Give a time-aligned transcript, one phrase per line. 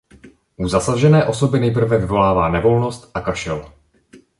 [0.57, 3.71] U zasažené osoby nejprve vyvolává nevolnost a kašel.